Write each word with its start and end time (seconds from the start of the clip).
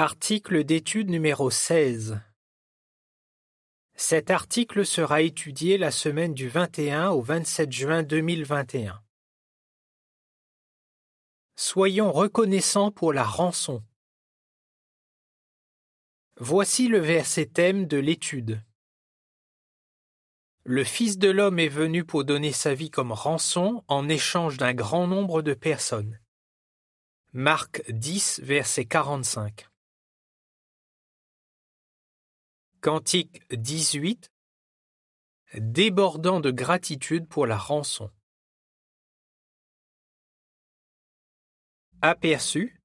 Article 0.00 0.62
d'étude 0.62 1.10
numéro 1.10 1.50
16. 1.50 2.20
Cet 3.96 4.30
article 4.30 4.86
sera 4.86 5.22
étudié 5.22 5.76
la 5.76 5.90
semaine 5.90 6.34
du 6.34 6.48
21 6.48 7.10
au 7.10 7.20
27 7.20 7.72
juin 7.72 8.02
2021. 8.04 9.02
Soyons 11.56 12.12
reconnaissants 12.12 12.92
pour 12.92 13.12
la 13.12 13.24
rançon. 13.24 13.82
Voici 16.36 16.86
le 16.86 17.00
verset 17.00 17.46
thème 17.46 17.86
de 17.88 17.96
l'étude. 17.96 18.62
Le 20.62 20.84
Fils 20.84 21.18
de 21.18 21.28
l'homme 21.28 21.58
est 21.58 21.66
venu 21.66 22.04
pour 22.04 22.22
donner 22.22 22.52
sa 22.52 22.72
vie 22.72 22.90
comme 22.90 23.10
rançon 23.10 23.82
en 23.88 24.08
échange 24.08 24.58
d'un 24.58 24.74
grand 24.74 25.08
nombre 25.08 25.42
de 25.42 25.54
personnes. 25.54 26.20
Marc 27.32 27.82
10, 27.90 28.42
verset 28.44 28.84
45. 28.84 29.68
Cantique 32.80 33.42
18 33.50 34.30
Débordant 35.54 36.38
de 36.38 36.52
gratitude 36.52 37.26
pour 37.26 37.44
la 37.44 37.58
rançon. 37.58 38.08
Aperçu 42.02 42.80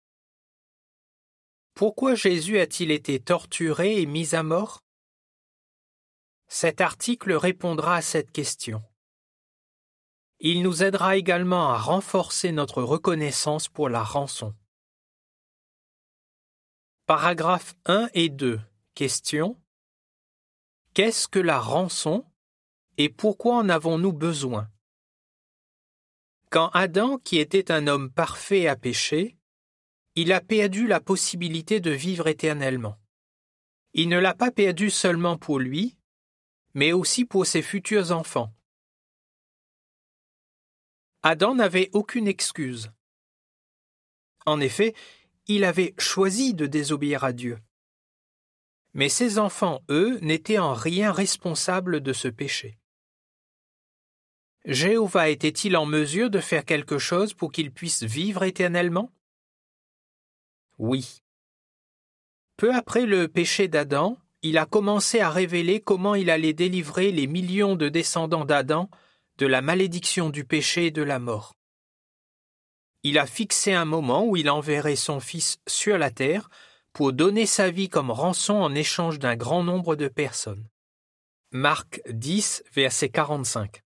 Pourquoi 1.76 2.16
Jésus 2.16 2.58
a-t-il 2.58 2.90
été 2.90 3.20
torturé 3.20 4.02
et 4.02 4.08
mis 4.08 4.34
à 4.34 4.42
mort? 4.42 4.82
Cet 6.48 6.82
article 6.82 7.34
répondra 7.34 7.98
à 7.98 8.02
cette 8.02 8.32
question. 8.32 8.82
Il 10.40 10.64
nous 10.64 10.84
aidera 10.84 11.18
également 11.18 11.70
à 11.70 11.78
renforcer 11.78 12.52
notre 12.52 12.82
reconnaissance 12.82 13.70
pour 13.70 13.90
la 13.90 14.02
rançon. 14.02 14.56
Paragraphes 17.06 17.76
1 17.86 18.10
et 18.16 18.30
2. 18.30 18.60
Question. 18.96 19.63
Qu'est-ce 20.94 21.28
que 21.28 21.40
la 21.40 21.60
rançon 21.60 22.24
et 22.98 23.10
pourquoi 23.10 23.56
en 23.56 23.70
avons-nous 23.70 24.14
besoin? 24.14 24.70
Quand 26.52 26.70
Adam, 26.70 27.18
qui 27.18 27.40
était 27.40 27.72
un 27.72 27.88
homme 27.88 28.12
parfait, 28.12 28.68
a 28.68 28.76
péché, 28.76 29.36
il 30.14 30.32
a 30.32 30.40
perdu 30.40 30.86
la 30.86 31.00
possibilité 31.00 31.80
de 31.80 31.90
vivre 31.90 32.28
éternellement. 32.28 33.00
Il 33.94 34.08
ne 34.08 34.20
l'a 34.20 34.36
pas 34.36 34.52
perdu 34.52 34.92
seulement 34.92 35.36
pour 35.36 35.58
lui, 35.58 35.98
mais 36.76 36.94
aussi 36.94 37.26
pour 37.26 37.48
ses 37.48 37.64
futurs 37.64 38.12
enfants. 38.12 38.54
Adam 41.24 41.56
n'avait 41.56 41.90
aucune 41.94 42.28
excuse. 42.28 42.92
En 44.46 44.60
effet, 44.60 44.94
il 45.48 45.64
avait 45.64 45.96
choisi 45.98 46.54
de 46.54 46.68
désobéir 46.68 47.24
à 47.24 47.34
Dieu. 47.34 47.58
Mais 48.94 49.10
ses 49.10 49.40
enfants, 49.40 49.82
eux, 49.90 50.20
n'étaient 50.22 50.60
en 50.60 50.74
rien 50.74 51.12
responsables 51.12 52.02
de 52.02 52.14
ce 52.14 52.28
péché. 52.28 52.78
Jéhovah 54.66 55.30
était-il 55.30 55.76
en 55.76 55.86
mesure 55.86 56.30
de 56.30 56.40
faire 56.40 56.64
quelque 56.64 56.98
chose 56.98 57.34
pour 57.34 57.52
qu'ils 57.52 57.72
puissent 57.72 58.04
vivre 58.04 58.44
éternellement? 58.44 59.12
Oui. 60.78 61.22
Peu 62.56 62.74
après 62.74 63.06
le 63.06 63.28
péché 63.28 63.68
d'Adam, 63.68 64.18
il 64.42 64.58
a 64.58 64.66
commencé 64.66 65.20
à 65.20 65.30
révéler 65.30 65.82
comment 65.82 66.16
il 66.16 66.30
allait 66.30 66.54
délivrer 66.54 67.12
les 67.12 67.28
millions 67.28 67.76
de 67.76 67.90
descendants 67.90 68.46
d'Adam 68.46 68.90
de 69.38 69.48
la 69.48 69.62
malédiction 69.62 70.30
du 70.30 70.46
péché 70.46 70.88
et 70.88 70.92
de 70.92 71.02
la 71.02 71.20
mort. 71.20 71.56
Il 73.02 73.18
a 73.18 73.26
fixé 73.26 73.74
un 73.74 73.86
moment 73.86 74.26
où 74.26 74.38
il 74.38 74.50
enverrait 74.50 74.96
son 74.96 75.20
Fils 75.20 75.60
sur 75.68 75.98
la 75.98 76.12
terre 76.12 76.50
pour 76.94 77.12
donner 77.12 77.48
sa 77.48 77.72
vie 77.72 77.90
comme 77.90 78.12
rançon 78.12 78.54
en 78.54 78.74
échange 78.76 79.18
d'un 79.18 79.36
grand 79.36 79.64
nombre 79.64 79.96
de 79.96 80.08
personnes. 80.08 80.68
Marc 81.52 82.02
10, 82.08 82.64
verset 82.72 83.10
45. 83.10 83.84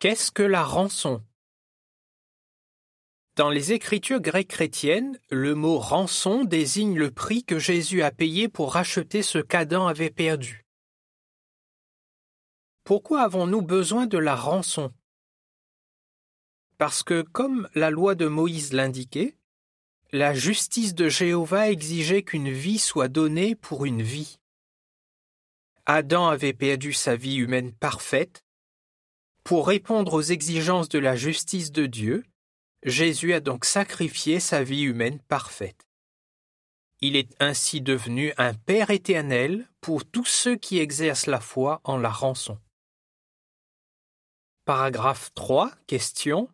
Qu'est-ce 0.00 0.32
que 0.32 0.42
la 0.42 0.64
rançon? 0.64 1.24
Dans 3.36 3.48
les 3.48 3.72
écritures 3.72 4.20
grecques 4.20 4.50
chrétiennes, 4.50 5.18
le 5.30 5.54
mot 5.54 5.78
rançon 5.78 6.44
désigne 6.44 6.98
le 6.98 7.12
prix 7.12 7.44
que 7.44 7.60
Jésus 7.60 8.02
a 8.02 8.10
payé 8.10 8.48
pour 8.48 8.72
racheter 8.72 9.22
ce 9.22 9.38
qu'Adam 9.38 9.86
avait 9.86 10.10
perdu. 10.10 10.66
Pourquoi 12.82 13.22
avons-nous 13.22 13.62
besoin 13.62 14.06
de 14.06 14.18
la 14.18 14.34
rançon? 14.34 14.92
Parce 16.76 17.04
que, 17.04 17.22
comme 17.22 17.68
la 17.76 17.90
loi 17.90 18.16
de 18.16 18.26
Moïse 18.26 18.72
l'indiquait, 18.72 19.36
la 20.12 20.34
justice 20.34 20.94
de 20.94 21.08
Jéhovah 21.08 21.70
exigeait 21.70 22.22
qu'une 22.22 22.50
vie 22.50 22.78
soit 22.78 23.08
donnée 23.08 23.54
pour 23.54 23.86
une 23.86 24.02
vie. 24.02 24.38
Adam 25.86 26.28
avait 26.28 26.52
perdu 26.52 26.92
sa 26.92 27.16
vie 27.16 27.36
humaine 27.36 27.72
parfaite. 27.72 28.44
Pour 29.42 29.66
répondre 29.66 30.12
aux 30.12 30.22
exigences 30.22 30.90
de 30.90 30.98
la 30.98 31.16
justice 31.16 31.72
de 31.72 31.86
Dieu, 31.86 32.24
Jésus 32.84 33.32
a 33.32 33.40
donc 33.40 33.64
sacrifié 33.64 34.38
sa 34.38 34.62
vie 34.62 34.82
humaine 34.82 35.18
parfaite. 35.28 35.88
Il 37.00 37.16
est 37.16 37.34
ainsi 37.40 37.80
devenu 37.80 38.34
un 38.36 38.52
Père 38.52 38.90
éternel 38.90 39.66
pour 39.80 40.04
tous 40.04 40.26
ceux 40.26 40.56
qui 40.56 40.78
exercent 40.78 41.26
la 41.26 41.40
foi 41.40 41.80
en 41.84 41.96
la 41.96 42.10
rançon. 42.10 42.58
Paragraphe 44.66 45.32
3. 45.34 45.72
Question. 45.86 46.48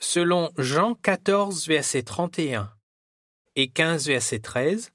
Selon 0.00 0.52
Jean 0.56 0.94
14, 0.94 1.66
verset 1.66 2.04
31 2.04 2.72
et 3.56 3.68
15, 3.68 4.06
verset 4.06 4.38
13, 4.38 4.92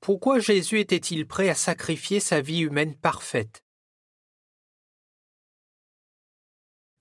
pourquoi 0.00 0.40
Jésus 0.40 0.80
était-il 0.80 1.26
prêt 1.26 1.48
à 1.48 1.54
sacrifier 1.54 2.18
sa 2.18 2.40
vie 2.40 2.60
humaine 2.60 2.96
parfaite? 2.96 3.62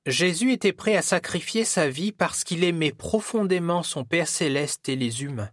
Jésus 0.05 0.51
était 0.51 0.73
prêt 0.73 0.95
à 0.95 1.01
sacrifier 1.01 1.65
sa 1.65 1.89
vie 1.89 2.11
parce 2.11 2.43
qu'il 2.43 2.63
aimait 2.63 2.91
profondément 2.91 3.81
son 3.83 4.05
Père 4.05 4.27
céleste 4.27 4.87
et 4.87 4.95
les 4.95 5.23
humains. 5.23 5.51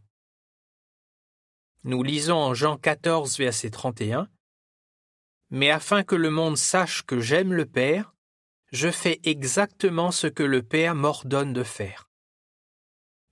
Nous 1.85 2.03
lisons 2.03 2.37
en 2.37 2.53
Jean 2.53 2.77
14, 2.77 3.39
verset 3.39 3.71
31, 3.71 4.29
Mais 5.51 5.71
afin 5.71 6.03
que 6.05 6.17
le 6.17 6.31
monde 6.31 6.59
sache 6.59 7.05
que 7.05 7.21
j'aime 7.21 7.53
le 7.53 7.65
Père, 7.65 8.16
je 8.73 8.91
fais 8.91 9.21
exactement 9.25 10.11
ce 10.11 10.27
que 10.27 10.43
le 10.43 10.63
Père 10.63 10.95
m'ordonne 10.95 11.53
de 11.53 11.63
faire. 11.63 12.09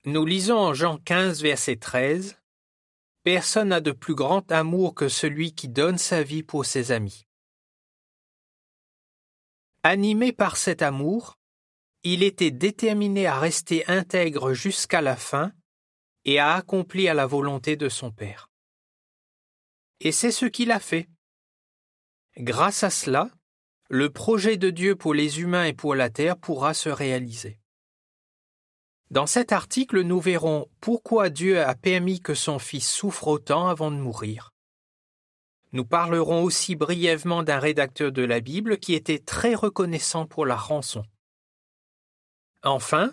Nous 0.04 0.24
lisons 0.24 0.58
en 0.58 0.74
Jean 0.74 0.98
15, 0.98 1.42
verset 1.42 1.76
13, 1.76 2.38
Personne 3.24 3.68
n'a 3.68 3.80
de 3.80 3.90
plus 3.90 4.14
grand 4.14 4.52
amour 4.52 4.94
que 4.94 5.08
celui 5.08 5.54
qui 5.54 5.68
donne 5.68 5.96
sa 5.96 6.22
vie 6.22 6.42
pour 6.42 6.66
ses 6.66 6.92
amis. 6.92 7.26
Animé 9.82 10.32
par 10.32 10.58
cet 10.58 10.82
amour, 10.82 11.38
il 12.02 12.22
était 12.22 12.50
déterminé 12.50 13.26
à 13.26 13.38
rester 13.38 13.86
intègre 13.86 14.52
jusqu'à 14.52 15.00
la 15.00 15.16
fin 15.16 15.52
et 16.26 16.38
à 16.38 16.54
accomplir 16.54 17.14
la 17.14 17.26
volonté 17.26 17.76
de 17.76 17.88
son 17.88 18.10
Père. 18.10 18.50
Et 20.00 20.12
c'est 20.12 20.30
ce 20.30 20.44
qu'il 20.44 20.70
a 20.70 20.80
fait. 20.80 21.08
Grâce 22.36 22.82
à 22.82 22.90
cela, 22.90 23.30
le 23.90 24.10
projet 24.10 24.56
de 24.56 24.70
Dieu 24.70 24.96
pour 24.96 25.14
les 25.14 25.40
humains 25.40 25.64
et 25.64 25.72
pour 25.72 25.94
la 25.94 26.10
terre 26.10 26.36
pourra 26.36 26.74
se 26.74 26.88
réaliser. 26.88 27.58
Dans 29.10 29.26
cet 29.26 29.52
article, 29.52 30.00
nous 30.00 30.20
verrons 30.20 30.66
pourquoi 30.80 31.28
Dieu 31.28 31.60
a 31.60 31.74
permis 31.74 32.20
que 32.20 32.34
son 32.34 32.58
Fils 32.58 32.90
souffre 32.90 33.28
autant 33.28 33.68
avant 33.68 33.90
de 33.90 33.96
mourir. 33.96 34.52
Nous 35.72 35.84
parlerons 35.84 36.42
aussi 36.42 36.76
brièvement 36.76 37.42
d'un 37.42 37.58
rédacteur 37.58 38.12
de 38.12 38.22
la 38.22 38.40
Bible 38.40 38.78
qui 38.78 38.94
était 38.94 39.18
très 39.18 39.54
reconnaissant 39.54 40.26
pour 40.26 40.46
la 40.46 40.56
rançon. 40.56 41.04
Enfin, 42.62 43.12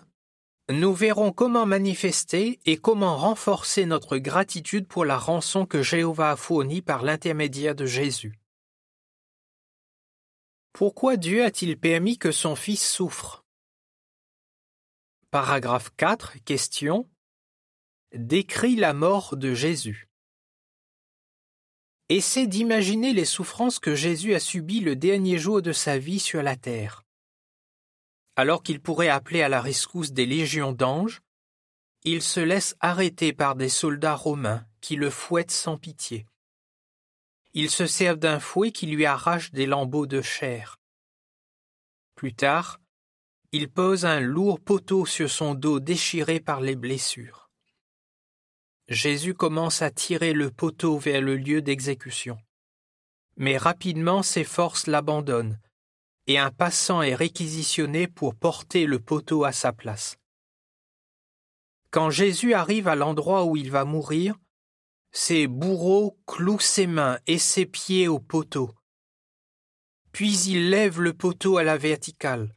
nous 0.70 0.94
verrons 0.94 1.32
comment 1.32 1.66
manifester 1.66 2.60
et 2.64 2.78
comment 2.78 3.16
renforcer 3.16 3.84
notre 3.84 4.16
gratitude 4.16 4.86
pour 4.86 5.04
la 5.04 5.18
rançon 5.18 5.66
que 5.66 5.82
Jéhovah 5.82 6.30
a 6.30 6.36
fournie 6.36 6.82
par 6.82 7.02
l'intermédiaire 7.02 7.74
de 7.74 7.84
Jésus. 7.84 8.41
Pourquoi 10.72 11.18
Dieu 11.18 11.44
a-t-il 11.44 11.78
permis 11.78 12.16
que 12.16 12.32
son 12.32 12.56
Fils 12.56 12.82
souffre? 12.82 13.44
Paragraphe 15.30 15.90
4. 15.98 16.42
Question. 16.44 17.10
Décrit 18.14 18.76
la 18.76 18.94
mort 18.94 19.36
de 19.36 19.52
Jésus. 19.52 20.08
Essaie 22.08 22.46
d'imaginer 22.46 23.12
les 23.12 23.26
souffrances 23.26 23.78
que 23.78 23.94
Jésus 23.94 24.34
a 24.34 24.40
subies 24.40 24.80
le 24.80 24.96
dernier 24.96 25.36
jour 25.36 25.60
de 25.60 25.72
sa 25.72 25.98
vie 25.98 26.20
sur 26.20 26.42
la 26.42 26.56
terre. 26.56 27.04
Alors 28.36 28.62
qu'il 28.62 28.80
pourrait 28.80 29.08
appeler 29.08 29.42
à 29.42 29.50
la 29.50 29.60
rescousse 29.60 30.12
des 30.12 30.24
légions 30.24 30.72
d'anges, 30.72 31.20
il 32.04 32.22
se 32.22 32.40
laisse 32.40 32.76
arrêter 32.80 33.34
par 33.34 33.56
des 33.56 33.68
soldats 33.68 34.16
romains 34.16 34.66
qui 34.80 34.96
le 34.96 35.10
fouettent 35.10 35.50
sans 35.50 35.76
pitié. 35.76 36.26
Ils 37.54 37.70
se 37.70 37.86
servent 37.86 38.18
d'un 38.18 38.40
fouet 38.40 38.72
qui 38.72 38.86
lui 38.86 39.04
arrache 39.04 39.52
des 39.52 39.66
lambeaux 39.66 40.06
de 40.06 40.22
chair. 40.22 40.80
Plus 42.14 42.34
tard, 42.34 42.80
il 43.52 43.68
pose 43.68 44.06
un 44.06 44.20
lourd 44.20 44.60
poteau 44.60 45.04
sur 45.04 45.30
son 45.30 45.54
dos 45.54 45.78
déchiré 45.78 46.40
par 46.40 46.62
les 46.62 46.76
blessures. 46.76 47.50
Jésus 48.88 49.34
commence 49.34 49.82
à 49.82 49.90
tirer 49.90 50.32
le 50.32 50.50
poteau 50.50 50.98
vers 50.98 51.20
le 51.20 51.36
lieu 51.36 51.60
d'exécution. 51.60 52.38
Mais 53.36 53.58
rapidement 53.58 54.22
ses 54.22 54.44
forces 54.44 54.86
l'abandonnent, 54.86 55.58
et 56.26 56.38
un 56.38 56.50
passant 56.50 57.02
est 57.02 57.14
réquisitionné 57.14 58.08
pour 58.08 58.34
porter 58.34 58.86
le 58.86 58.98
poteau 58.98 59.44
à 59.44 59.52
sa 59.52 59.72
place. 59.72 60.16
Quand 61.90 62.08
Jésus 62.08 62.54
arrive 62.54 62.88
à 62.88 62.94
l'endroit 62.94 63.44
où 63.44 63.56
il 63.56 63.70
va 63.70 63.84
mourir, 63.84 64.36
ses 65.12 65.46
bourreaux 65.46 66.18
clouent 66.26 66.58
ses 66.58 66.86
mains 66.86 67.18
et 67.26 67.38
ses 67.38 67.66
pieds 67.66 68.08
au 68.08 68.18
poteau. 68.18 68.74
Puis 70.10 70.38
il 70.48 70.70
lève 70.70 71.00
le 71.00 71.12
poteau 71.12 71.58
à 71.58 71.62
la 71.62 71.76
verticale. 71.76 72.56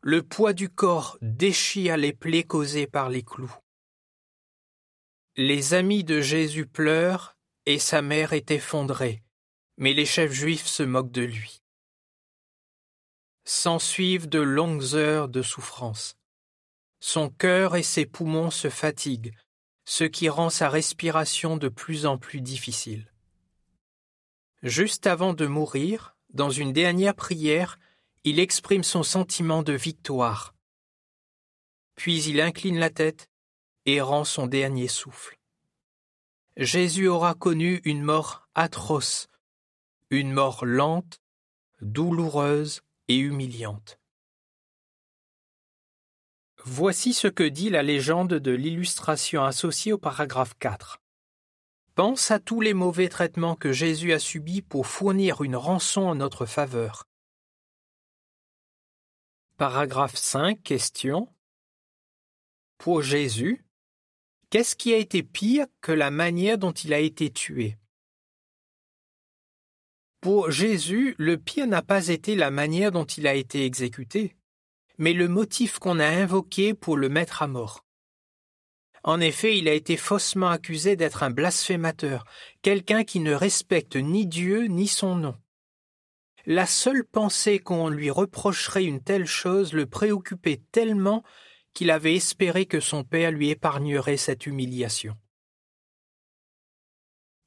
Le 0.00 0.22
poids 0.22 0.54
du 0.54 0.70
corps 0.70 1.18
déchire 1.20 1.96
les 1.96 2.12
plaies 2.12 2.44
causées 2.44 2.86
par 2.86 3.10
les 3.10 3.22
clous. 3.22 3.54
Les 5.36 5.74
amis 5.74 6.02
de 6.02 6.22
Jésus 6.22 6.66
pleurent 6.66 7.36
et 7.66 7.78
sa 7.78 8.00
mère 8.00 8.32
est 8.32 8.50
effondrée, 8.50 9.22
mais 9.76 9.92
les 9.92 10.06
chefs 10.06 10.32
juifs 10.32 10.66
se 10.66 10.82
moquent 10.82 11.12
de 11.12 11.22
lui. 11.22 11.62
S'ensuivent 13.44 14.28
de 14.28 14.40
longues 14.40 14.94
heures 14.94 15.28
de 15.28 15.42
souffrance. 15.42 16.16
Son 17.00 17.28
cœur 17.28 17.76
et 17.76 17.82
ses 17.82 18.06
poumons 18.06 18.50
se 18.50 18.70
fatiguent, 18.70 19.34
ce 19.86 20.04
qui 20.04 20.28
rend 20.28 20.50
sa 20.50 20.68
respiration 20.68 21.56
de 21.56 21.68
plus 21.68 22.06
en 22.06 22.18
plus 22.18 22.40
difficile. 22.40 23.10
Juste 24.62 25.06
avant 25.06 25.32
de 25.32 25.46
mourir, 25.46 26.16
dans 26.30 26.50
une 26.50 26.72
dernière 26.72 27.14
prière, 27.14 27.78
il 28.24 28.40
exprime 28.40 28.82
son 28.82 29.04
sentiment 29.04 29.62
de 29.62 29.72
victoire. 29.72 30.54
Puis 31.94 32.24
il 32.24 32.40
incline 32.40 32.78
la 32.78 32.90
tête 32.90 33.30
et 33.86 34.00
rend 34.00 34.24
son 34.24 34.48
dernier 34.48 34.88
souffle. 34.88 35.38
Jésus 36.56 37.06
aura 37.06 37.34
connu 37.34 37.80
une 37.84 38.02
mort 38.02 38.48
atroce, 38.56 39.28
une 40.10 40.32
mort 40.32 40.64
lente, 40.64 41.20
douloureuse 41.80 42.82
et 43.06 43.18
humiliante. 43.18 44.00
Voici 46.68 47.12
ce 47.12 47.28
que 47.28 47.44
dit 47.44 47.70
la 47.70 47.84
légende 47.84 48.34
de 48.34 48.50
l'illustration 48.50 49.44
associée 49.44 49.92
au 49.92 49.98
paragraphe 49.98 50.54
4. 50.58 51.00
Pense 51.94 52.32
à 52.32 52.40
tous 52.40 52.60
les 52.60 52.74
mauvais 52.74 53.08
traitements 53.08 53.54
que 53.54 53.70
Jésus 53.70 54.12
a 54.12 54.18
subis 54.18 54.62
pour 54.62 54.88
fournir 54.88 55.42
une 55.42 55.54
rançon 55.54 56.00
en 56.00 56.16
notre 56.16 56.44
faveur. 56.44 57.04
Paragraphe 59.56 60.16
5. 60.16 60.60
Question. 60.60 61.32
Pour 62.78 63.00
Jésus, 63.00 63.64
qu'est-ce 64.50 64.74
qui 64.74 64.92
a 64.92 64.96
été 64.96 65.22
pire 65.22 65.66
que 65.80 65.92
la 65.92 66.10
manière 66.10 66.58
dont 66.58 66.72
il 66.72 66.92
a 66.92 66.98
été 66.98 67.30
tué? 67.30 67.78
Pour 70.20 70.50
Jésus, 70.50 71.14
le 71.16 71.38
pire 71.38 71.68
n'a 71.68 71.82
pas 71.82 72.08
été 72.08 72.34
la 72.34 72.50
manière 72.50 72.90
dont 72.90 73.04
il 73.04 73.28
a 73.28 73.34
été 73.34 73.64
exécuté 73.64 74.34
mais 74.98 75.12
le 75.12 75.28
motif 75.28 75.78
qu'on 75.78 75.98
a 75.98 76.06
invoqué 76.06 76.74
pour 76.74 76.96
le 76.96 77.08
mettre 77.08 77.42
à 77.42 77.46
mort. 77.46 77.84
En 79.02 79.20
effet, 79.20 79.56
il 79.56 79.68
a 79.68 79.72
été 79.72 79.96
faussement 79.96 80.48
accusé 80.48 80.96
d'être 80.96 81.22
un 81.22 81.30
blasphémateur, 81.30 82.24
quelqu'un 82.62 83.04
qui 83.04 83.20
ne 83.20 83.32
respecte 83.32 83.94
ni 83.94 84.26
Dieu 84.26 84.64
ni 84.64 84.88
son 84.88 85.14
nom. 85.14 85.36
La 86.44 86.66
seule 86.66 87.04
pensée 87.04 87.58
qu'on 87.58 87.88
lui 87.88 88.10
reprocherait 88.10 88.84
une 88.84 89.02
telle 89.02 89.26
chose 89.26 89.72
le 89.72 89.86
préoccupait 89.86 90.60
tellement 90.72 91.22
qu'il 91.72 91.90
avait 91.90 92.16
espéré 92.16 92.66
que 92.66 92.80
son 92.80 93.04
père 93.04 93.30
lui 93.30 93.50
épargnerait 93.50 94.16
cette 94.16 94.46
humiliation. 94.46 95.16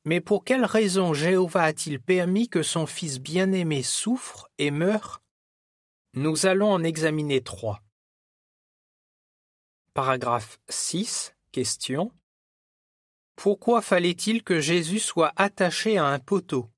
Mais 0.05 0.21
pour 0.21 0.43
quelle 0.43 0.65
raison 0.65 1.13
Jéhovah 1.13 1.63
a-t-il 1.63 1.99
permis 1.99 2.47
que 2.47 2.63
son 2.63 2.85
fils 2.85 3.19
bien-aimé 3.19 3.83
souffre 3.83 4.49
et 4.57 4.71
meure 4.71 5.21
nous 6.19 6.45
allons 6.45 6.69
en 6.69 6.83
examiner 6.83 7.41
trois. 7.41 7.81
Paragraphe 9.93 10.59
6. 10.67 11.33
Question. 11.53 12.11
Pourquoi 13.37 13.81
fallait-il 13.81 14.43
que 14.43 14.59
Jésus 14.59 14.99
soit 14.99 15.31
attaché 15.37 15.97
à 15.97 16.07
un 16.07 16.19
poteau? 16.19 16.69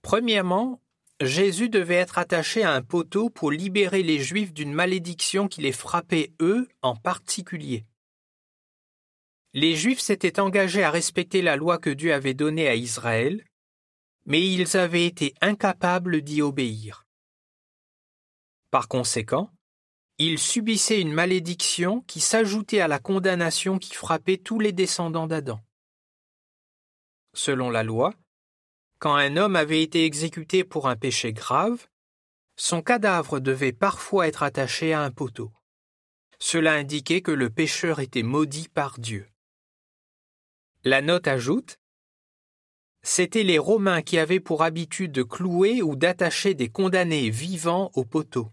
Premièrement, 0.00 0.80
Jésus 1.20 1.68
devait 1.68 1.96
être 1.96 2.16
attaché 2.16 2.62
à 2.62 2.72
un 2.72 2.80
poteau 2.80 3.28
pour 3.28 3.52
libérer 3.52 4.02
les 4.02 4.18
Juifs 4.18 4.54
d'une 4.54 4.72
malédiction 4.72 5.48
qui 5.48 5.60
les 5.60 5.72
frappait 5.72 6.32
eux 6.40 6.66
en 6.80 6.96
particulier. 6.96 7.84
Les 9.52 9.76
Juifs 9.76 10.00
s'étaient 10.00 10.40
engagés 10.40 10.82
à 10.82 10.90
respecter 10.90 11.42
la 11.42 11.56
loi 11.56 11.76
que 11.76 11.90
Dieu 11.90 12.14
avait 12.14 12.32
donnée 12.32 12.68
à 12.68 12.74
Israël, 12.74 13.44
mais 14.24 14.40
ils 14.40 14.76
avaient 14.78 15.06
été 15.06 15.34
incapables 15.40 16.22
d'y 16.22 16.42
obéir. 16.42 17.01
Par 18.72 18.88
conséquent, 18.88 19.50
ils 20.16 20.38
subissaient 20.38 21.02
une 21.02 21.12
malédiction 21.12 22.00
qui 22.00 22.20
s'ajoutait 22.20 22.80
à 22.80 22.88
la 22.88 22.98
condamnation 22.98 23.78
qui 23.78 23.92
frappait 23.94 24.38
tous 24.38 24.60
les 24.60 24.72
descendants 24.72 25.26
d'Adam. 25.26 25.60
Selon 27.34 27.68
la 27.68 27.82
loi, 27.82 28.14
quand 28.98 29.14
un 29.14 29.36
homme 29.36 29.56
avait 29.56 29.82
été 29.82 30.06
exécuté 30.06 30.64
pour 30.64 30.88
un 30.88 30.96
péché 30.96 31.34
grave, 31.34 31.86
son 32.56 32.80
cadavre 32.80 33.40
devait 33.40 33.74
parfois 33.74 34.26
être 34.26 34.42
attaché 34.42 34.94
à 34.94 35.02
un 35.02 35.10
poteau. 35.10 35.52
Cela 36.38 36.72
indiquait 36.72 37.20
que 37.20 37.30
le 37.30 37.50
pécheur 37.50 38.00
était 38.00 38.22
maudit 38.22 38.70
par 38.70 38.98
Dieu. 38.98 39.28
La 40.82 41.02
note 41.02 41.28
ajoute 41.28 41.78
C'étaient 43.02 43.42
les 43.42 43.58
Romains 43.58 44.00
qui 44.00 44.16
avaient 44.16 44.40
pour 44.40 44.62
habitude 44.62 45.12
de 45.12 45.24
clouer 45.24 45.82
ou 45.82 45.94
d'attacher 45.94 46.54
des 46.54 46.70
condamnés 46.70 47.28
vivants 47.28 47.90
au 47.92 48.06
poteau. 48.06 48.50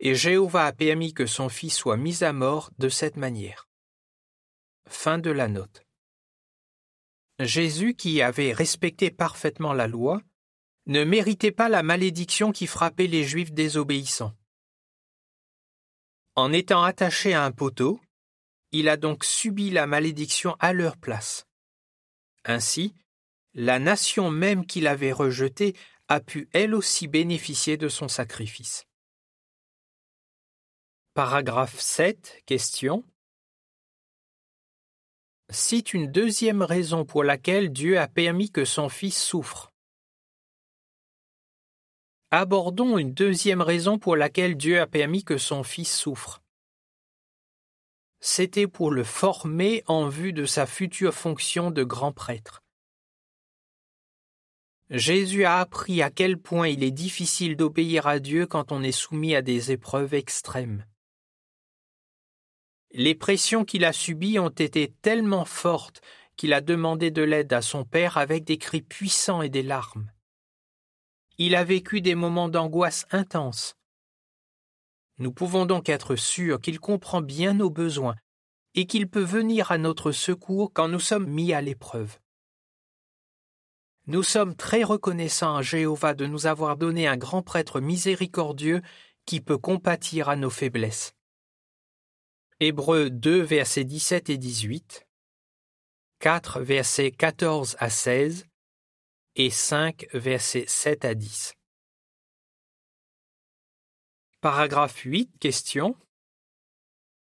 Et 0.00 0.14
Jéhovah 0.14 0.66
a 0.66 0.72
permis 0.72 1.12
que 1.12 1.26
son 1.26 1.48
fils 1.48 1.76
soit 1.76 1.96
mis 1.96 2.24
à 2.24 2.32
mort 2.32 2.70
de 2.78 2.88
cette 2.88 3.16
manière. 3.16 3.68
Jésus, 7.38 7.94
qui 7.94 8.22
avait 8.22 8.52
respecté 8.52 9.10
parfaitement 9.10 9.72
la 9.72 9.86
loi, 9.86 10.22
ne 10.86 11.04
méritait 11.04 11.52
pas 11.52 11.68
la 11.68 11.82
malédiction 11.82 12.50
qui 12.50 12.66
frappait 12.66 13.06
les 13.06 13.24
Juifs 13.24 13.52
désobéissants. 13.52 14.34
En 16.34 16.52
étant 16.52 16.82
attaché 16.82 17.34
à 17.34 17.44
un 17.44 17.52
poteau, 17.52 18.00
il 18.72 18.88
a 18.88 18.96
donc 18.96 19.24
subi 19.24 19.70
la 19.70 19.86
malédiction 19.86 20.56
à 20.60 20.72
leur 20.72 20.96
place. 20.96 21.46
Ainsi, 22.44 22.94
la 23.52 23.78
nation 23.78 24.30
même 24.30 24.64
qu'il 24.64 24.86
avait 24.86 25.12
rejetée 25.12 25.74
a 26.08 26.20
pu 26.20 26.48
elle 26.52 26.74
aussi 26.74 27.06
bénéficier 27.08 27.76
de 27.76 27.88
son 27.88 28.08
sacrifice. 28.08 28.86
Paragraphe 31.14 31.80
7. 31.80 32.42
Question. 32.46 33.04
Cite 35.50 35.94
une 35.94 36.10
deuxième 36.10 36.62
raison 36.62 37.04
pour 37.04 37.24
laquelle 37.24 37.70
Dieu 37.70 37.98
a 37.98 38.08
permis 38.08 38.50
que 38.50 38.64
son 38.64 38.88
Fils 38.88 39.20
souffre. 39.20 39.72
Abordons 42.30 42.98
une 42.98 43.12
deuxième 43.12 43.60
raison 43.60 43.98
pour 43.98 44.16
laquelle 44.16 44.56
Dieu 44.56 44.80
a 44.80 44.86
permis 44.86 45.24
que 45.24 45.38
son 45.38 45.64
Fils 45.64 45.94
souffre 45.94 46.40
c'était 48.20 48.66
pour 48.66 48.90
le 48.90 49.02
former 49.02 49.82
en 49.86 50.08
vue 50.08 50.34
de 50.34 50.44
sa 50.44 50.66
future 50.66 51.14
fonction 51.14 51.70
de 51.70 51.82
grand 51.82 52.12
prêtre. 52.12 52.62
Jésus 54.90 55.44
a 55.44 55.58
appris 55.58 56.02
à 56.02 56.10
quel 56.10 56.36
point 56.36 56.68
il 56.68 56.82
est 56.82 56.90
difficile 56.90 57.56
d'obéir 57.56 58.06
à 58.06 58.18
Dieu 58.18 58.46
quand 58.46 58.72
on 58.72 58.82
est 58.82 58.92
soumis 58.92 59.34
à 59.34 59.42
des 59.42 59.72
épreuves 59.72 60.14
extrêmes. 60.14 60.84
Les 62.92 63.14
pressions 63.14 63.64
qu'il 63.64 63.84
a 63.84 63.92
subies 63.92 64.38
ont 64.38 64.48
été 64.48 64.92
tellement 65.02 65.44
fortes 65.44 66.00
qu'il 66.36 66.52
a 66.52 66.60
demandé 66.60 67.10
de 67.10 67.22
l'aide 67.22 67.52
à 67.52 67.62
son 67.62 67.84
Père 67.84 68.16
avec 68.16 68.44
des 68.44 68.58
cris 68.58 68.82
puissants 68.82 69.42
et 69.42 69.48
des 69.48 69.62
larmes. 69.62 70.10
Il 71.38 71.54
a 71.54 71.64
vécu 71.64 72.00
des 72.00 72.14
moments 72.14 72.48
d'angoisse 72.48 73.06
intense, 73.10 73.76
nous 75.20 75.32
pouvons 75.32 75.66
donc 75.66 75.90
être 75.90 76.16
sûrs 76.16 76.62
qu'il 76.62 76.80
comprend 76.80 77.20
bien 77.20 77.52
nos 77.52 77.68
besoins 77.68 78.16
et 78.74 78.86
qu'il 78.86 79.06
peut 79.06 79.22
venir 79.22 79.70
à 79.70 79.76
notre 79.76 80.12
secours 80.12 80.72
quand 80.72 80.88
nous 80.88 80.98
sommes 80.98 81.26
mis 81.26 81.52
à 81.52 81.60
l'épreuve. 81.60 82.18
Nous 84.06 84.22
sommes 84.22 84.56
très 84.56 84.82
reconnaissants 84.82 85.56
à 85.56 85.62
Jéhovah 85.62 86.14
de 86.14 86.24
nous 86.24 86.46
avoir 86.46 86.78
donné 86.78 87.06
un 87.06 87.18
grand 87.18 87.42
prêtre 87.42 87.80
miséricordieux 87.80 88.80
qui 89.26 89.42
peut 89.42 89.58
compatir 89.58 90.30
à 90.30 90.36
nos 90.36 90.48
faiblesses. 90.48 91.12
Hébreux 92.62 93.08
2 93.08 93.40
versets 93.40 93.84
17 93.84 94.28
et 94.28 94.36
18, 94.36 95.06
4 96.18 96.60
versets 96.60 97.10
14 97.10 97.74
à 97.78 97.88
16 97.88 98.44
et 99.36 99.48
5 99.48 100.06
versets 100.12 100.66
7 100.68 101.06
à 101.06 101.14
10. 101.14 101.54
Paragraphe 104.42 104.98
8. 104.98 105.30
Question. 105.40 105.96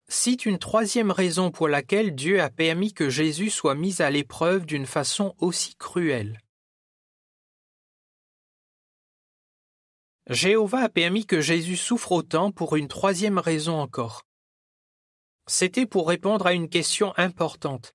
cite 0.09 0.47
une 0.47 0.59
troisième 0.59 1.11
raison 1.11 1.51
pour 1.51 1.69
laquelle 1.69 2.15
Dieu 2.15 2.41
a 2.41 2.49
permis 2.49 2.95
que 2.95 3.11
Jésus 3.11 3.51
soit 3.51 3.75
mis 3.75 4.01
à 4.01 4.09
l'épreuve 4.09 4.65
d'une 4.65 4.87
façon 4.87 5.35
aussi 5.37 5.75
cruelle. 5.77 6.41
Jéhovah 10.31 10.85
a 10.85 10.89
permis 10.89 11.27
que 11.27 11.43
Jésus 11.43 11.77
souffre 11.77 12.13
autant 12.13 12.53
pour 12.53 12.77
une 12.77 12.89
troisième 12.89 13.39
raison 13.39 13.79
encore. 13.79 14.23
C'était 15.47 15.87
pour 15.87 16.09
répondre 16.09 16.47
à 16.47 16.53
une 16.53 16.69
question 16.69 17.13
importante. 17.17 17.95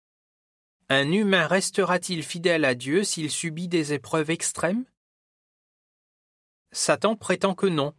Un 0.89 1.11
humain 1.11 1.47
restera-t-il 1.47 2.21
fidèle 2.21 2.65
à 2.65 2.75
Dieu 2.75 3.03
s'il 3.03 3.31
subit 3.31 3.67
des 3.67 3.93
épreuves 3.93 4.29
extrêmes? 4.29 4.85
Satan 6.71 7.15
prétend 7.15 7.55
que 7.55 7.65
non. 7.65 7.93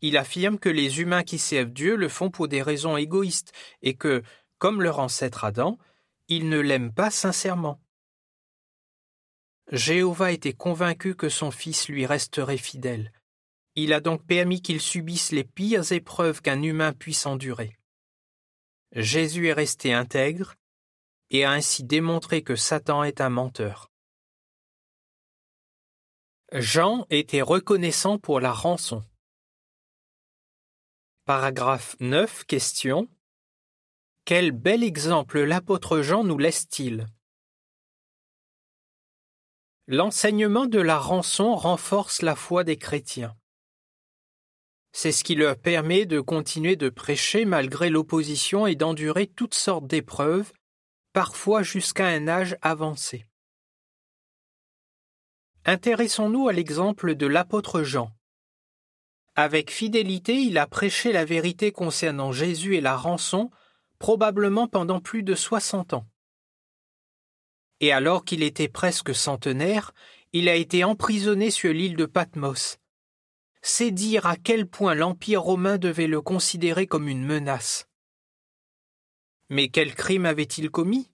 Il 0.00 0.16
affirme 0.16 0.58
que 0.58 0.68
les 0.68 1.00
humains 1.00 1.24
qui 1.24 1.38
servent 1.38 1.72
Dieu 1.72 1.96
le 1.96 2.08
font 2.08 2.30
pour 2.30 2.48
des 2.48 2.62
raisons 2.62 2.96
égoïstes 2.96 3.52
et 3.82 3.94
que, 3.94 4.22
comme 4.58 4.80
leur 4.80 4.98
ancêtre 4.98 5.44
Adam, 5.44 5.78
ils 6.28 6.48
ne 6.48 6.58
l'aiment 6.58 6.92
pas 6.92 7.10
sincèrement. 7.10 7.80
Jéhovah 9.72 10.32
était 10.32 10.52
convaincu 10.52 11.14
que 11.14 11.28
son 11.28 11.50
fils 11.50 11.88
lui 11.88 12.06
resterait 12.06 12.56
fidèle. 12.56 13.12
Il 13.74 13.92
a 13.92 14.00
donc 14.00 14.24
permis 14.24 14.62
qu'il 14.62 14.80
subisse 14.80 15.32
les 15.32 15.44
pires 15.44 15.92
épreuves 15.92 16.40
qu'un 16.40 16.62
humain 16.62 16.92
puisse 16.92 17.26
endurer. 17.26 17.76
Jésus 18.92 19.48
est 19.48 19.52
resté 19.52 19.92
intègre 19.92 20.56
et 21.30 21.44
a 21.44 21.52
ainsi 21.52 21.84
démontré 21.84 22.42
que 22.42 22.56
Satan 22.56 23.04
est 23.04 23.20
un 23.20 23.30
menteur. 23.30 23.90
Jean 26.52 27.06
était 27.10 27.42
reconnaissant 27.42 28.18
pour 28.18 28.40
la 28.40 28.52
rançon. 28.52 29.04
Paragraphe 31.24 31.94
9. 32.00 32.44
Question. 32.44 33.08
Quel 34.24 34.50
bel 34.50 34.82
exemple 34.82 35.40
l'apôtre 35.40 36.02
Jean 36.02 36.24
nous 36.24 36.38
laisse-t-il? 36.38 37.06
L'enseignement 39.86 40.66
de 40.66 40.80
la 40.80 40.98
rançon 40.98 41.54
renforce 41.54 42.22
la 42.22 42.34
foi 42.34 42.64
des 42.64 42.76
chrétiens. 42.76 43.36
C'est 44.92 45.12
ce 45.12 45.22
qui 45.22 45.34
leur 45.34 45.56
permet 45.56 46.04
de 46.04 46.20
continuer 46.20 46.76
de 46.76 46.88
prêcher 46.88 47.44
malgré 47.44 47.90
l'opposition 47.90 48.66
et 48.66 48.74
d'endurer 48.74 49.26
toutes 49.28 49.54
sortes 49.54 49.86
d'épreuves, 49.86 50.52
parfois 51.12 51.62
jusqu'à 51.62 52.06
un 52.06 52.28
âge 52.28 52.56
avancé. 52.62 53.26
Intéressons-nous 55.64 56.48
à 56.48 56.52
l'exemple 56.52 57.14
de 57.14 57.26
l'apôtre 57.26 57.82
Jean. 57.82 58.10
Avec 59.36 59.70
fidélité, 59.70 60.34
il 60.34 60.58
a 60.58 60.66
prêché 60.66 61.12
la 61.12 61.24
vérité 61.24 61.70
concernant 61.70 62.32
Jésus 62.32 62.76
et 62.76 62.80
la 62.80 62.96
rançon, 62.96 63.50
probablement 63.98 64.66
pendant 64.66 65.00
plus 65.00 65.22
de 65.22 65.34
soixante 65.34 65.92
ans. 65.92 66.06
Et 67.80 67.92
alors 67.92 68.24
qu'il 68.24 68.42
était 68.42 68.68
presque 68.68 69.14
centenaire, 69.14 69.92
il 70.32 70.48
a 70.48 70.56
été 70.56 70.82
emprisonné 70.82 71.50
sur 71.50 71.72
l'île 71.72 71.96
de 71.96 72.06
Patmos, 72.06 72.79
c'est 73.62 73.90
dire 73.90 74.26
à 74.26 74.36
quel 74.36 74.66
point 74.66 74.94
l'Empire 74.94 75.42
romain 75.42 75.78
devait 75.78 76.06
le 76.06 76.20
considérer 76.20 76.86
comme 76.86 77.08
une 77.08 77.24
menace. 77.24 77.86
Mais 79.48 79.68
quel 79.68 79.94
crime 79.94 80.26
avait-il 80.26 80.70
commis? 80.70 81.10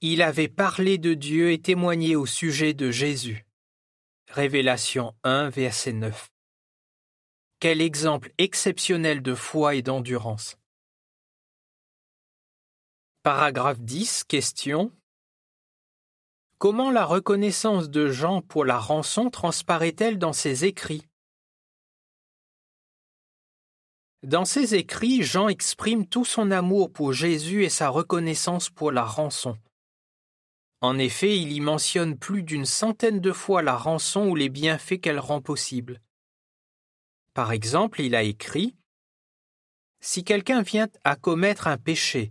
Il 0.00 0.22
avait 0.22 0.48
parlé 0.48 0.98
de 0.98 1.14
Dieu 1.14 1.52
et 1.52 1.60
témoigné 1.60 2.16
au 2.16 2.26
sujet 2.26 2.74
de 2.74 2.90
Jésus. 2.90 3.46
Révélation 4.28 5.14
1, 5.24 5.50
verset 5.50 5.92
9. 5.92 6.30
Quel 7.60 7.80
exemple 7.82 8.32
exceptionnel 8.38 9.22
de 9.22 9.34
foi 9.34 9.74
et 9.74 9.82
d'endurance. 9.82 10.56
Paragraphe 13.22 13.80
10. 13.80 14.24
Question. 14.24 14.90
Comment 16.60 16.90
la 16.90 17.06
reconnaissance 17.06 17.88
de 17.88 18.10
Jean 18.10 18.42
pour 18.42 18.66
la 18.66 18.78
rançon 18.78 19.30
transparaît-elle 19.30 20.18
dans 20.18 20.34
ses 20.34 20.66
écrits? 20.66 21.08
Dans 24.22 24.44
ses 24.44 24.74
écrits, 24.74 25.22
Jean 25.22 25.48
exprime 25.48 26.06
tout 26.06 26.26
son 26.26 26.50
amour 26.50 26.92
pour 26.92 27.14
Jésus 27.14 27.64
et 27.64 27.70
sa 27.70 27.88
reconnaissance 27.88 28.68
pour 28.68 28.92
la 28.92 29.04
rançon. 29.04 29.56
En 30.82 30.98
effet, 30.98 31.34
il 31.38 31.50
y 31.50 31.60
mentionne 31.60 32.18
plus 32.18 32.42
d'une 32.42 32.66
centaine 32.66 33.20
de 33.20 33.32
fois 33.32 33.62
la 33.62 33.78
rançon 33.78 34.28
ou 34.28 34.36
les 34.36 34.50
bienfaits 34.50 35.00
qu'elle 35.00 35.18
rend 35.18 35.40
possible. 35.40 36.02
Par 37.32 37.52
exemple, 37.52 38.02
il 38.02 38.14
a 38.14 38.22
écrit 38.22 38.76
Si 40.00 40.24
quelqu'un 40.24 40.60
vient 40.60 40.90
à 41.04 41.16
commettre 41.16 41.68
un 41.68 41.78
péché, 41.78 42.30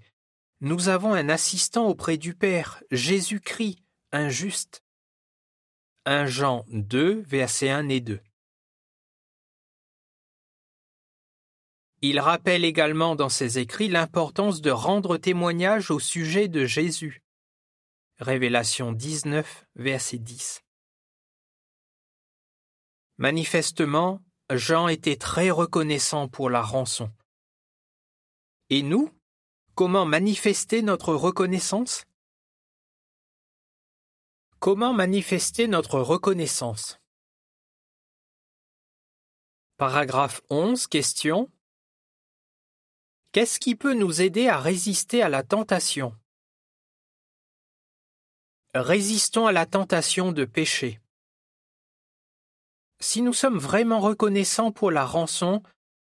nous 0.62 0.88
avons 0.88 1.16
un 1.16 1.30
assistant 1.30 1.88
auprès 1.88 2.18
du 2.18 2.36
Père, 2.36 2.84
Jésus-Christ, 2.92 3.80
injuste. 4.12 4.84
1 6.06 6.26
Jean 6.26 6.66
2, 6.70 7.22
versets 7.22 7.70
1 7.70 7.90
et 7.90 8.02
2. 8.02 8.20
Il 12.02 12.20
rappelle 12.20 12.64
également 12.64 13.16
dans 13.16 13.30
ses 13.30 13.60
écrits 13.60 13.90
l'importance 13.90 14.62
de 14.62 14.72
rendre 14.72 15.18
témoignage 15.18 15.92
au 15.92 16.00
sujet 16.00 16.48
de 16.48 16.66
Jésus. 16.66 17.22
Révélation 18.20 18.94
19, 18.94 19.66
verset 19.76 20.18
10. 20.18 20.62
Manifestement, 23.18 24.22
Jean 24.50 24.88
était 24.88 25.18
très 25.18 25.52
reconnaissant 25.52 26.30
pour 26.30 26.50
la 26.50 26.62
rançon. 26.62 27.12
Et 28.70 28.82
nous, 28.82 29.12
comment 29.76 30.06
manifester 30.06 30.82
notre 30.82 31.14
reconnaissance? 31.14 32.06
Comment 34.60 34.92
manifester 34.92 35.70
notre 35.70 36.02
reconnaissance? 36.02 37.00
Paragraphe 39.78 40.42
11. 40.50 40.88
Question. 40.88 41.50
Qu'est-ce 43.32 43.58
qui 43.58 43.78
peut 43.78 43.94
nous 43.94 44.22
aider 44.22 44.50
à 44.50 44.60
résister 44.60 45.24
à 45.24 45.30
la 45.30 45.44
tentation? 45.44 46.14
Résistons 48.74 49.48
à 49.48 49.54
la 49.54 49.66
tentation 49.66 50.34
de 50.34 50.44
pécher. 50.44 51.00
Si 53.00 53.22
nous 53.22 53.32
sommes 53.32 53.60
vraiment 53.60 54.02
reconnaissants 54.02 54.74
pour 54.74 54.92
la 54.92 55.06
rançon, 55.06 55.64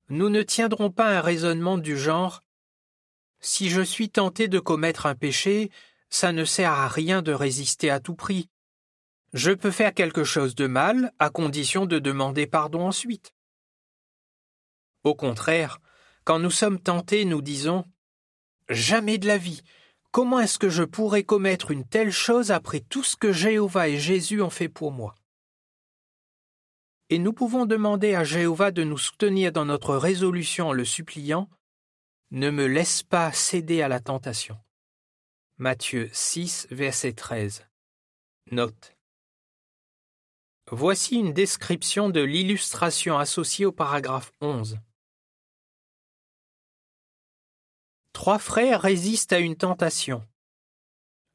nous 0.10 0.30
ne 0.30 0.44
tiendrons 0.44 0.92
pas 0.92 1.18
un 1.18 1.22
raisonnement 1.22 1.80
du 1.80 1.98
genre 1.98 2.44
Si 3.40 3.72
je 3.72 3.82
suis 3.82 4.12
tenté 4.12 4.48
de 4.48 4.60
commettre 4.60 5.08
un 5.08 5.16
péché, 5.16 5.72
ça 6.10 6.32
ne 6.32 6.46
sert 6.46 6.72
à 6.72 6.88
rien 6.88 7.22
de 7.22 7.32
résister 7.32 7.90
à 7.90 8.00
tout 8.00 8.16
prix. 8.16 8.50
Je 9.34 9.52
peux 9.52 9.72
faire 9.72 9.94
quelque 9.94 10.24
chose 10.24 10.56
de 10.56 10.68
mal 10.68 11.12
à 11.20 11.30
condition 11.30 11.86
de 11.86 12.00
demander 12.00 12.48
pardon 12.48 12.88
ensuite. 12.88 13.34
Au 15.04 15.14
contraire, 15.14 15.80
quand 16.24 16.40
nous 16.40 16.52
sommes 16.52 16.80
tentés, 16.80 17.26
nous 17.26 17.42
disons 17.42 17.86
Jamais 18.70 19.20
de 19.20 19.28
la 19.28 19.38
vie. 19.38 19.62
Comment 20.12 20.40
est-ce 20.40 20.58
que 20.58 20.70
je 20.70 20.84
pourrais 20.84 21.24
commettre 21.24 21.70
une 21.70 21.86
telle 21.86 22.12
chose 22.12 22.52
après 22.52 22.80
tout 22.80 23.04
ce 23.04 23.16
que 23.16 23.32
Jéhovah 23.32 23.90
et 23.90 24.00
Jésus 24.00 24.42
ont 24.42 24.50
fait 24.50 24.70
pour 24.70 24.92
moi? 24.92 25.14
Et 27.10 27.20
nous 27.20 27.34
pouvons 27.34 27.68
demander 27.68 28.16
à 28.16 28.24
Jéhovah 28.24 28.72
de 28.72 28.84
nous 28.84 28.98
soutenir 28.98 29.52
dans 29.52 29.66
notre 29.66 29.96
résolution 29.96 30.70
en 30.70 30.74
le 30.74 30.86
suppliant 30.86 31.50
Ne 32.32 32.50
me 32.50 32.66
laisse 32.66 33.04
pas 33.04 33.32
céder 33.32 33.84
à 33.84 33.88
la 33.88 34.00
tentation. 34.00 34.58
Matthieu 35.58 36.10
6, 36.12 36.68
verset 36.70 37.14
13. 37.14 37.66
Note. 38.52 38.94
Voici 40.70 41.16
une 41.16 41.32
description 41.32 42.10
de 42.10 42.20
l'illustration 42.20 43.18
associée 43.18 43.66
au 43.66 43.72
paragraphe 43.72 44.34
11. 44.42 44.78
Trois 48.12 48.38
frères 48.38 48.82
résistent 48.82 49.32
à 49.32 49.40
une 49.40 49.56
tentation. 49.56 50.28